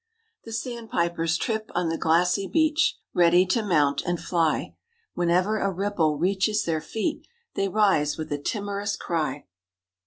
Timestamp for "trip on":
1.37-1.89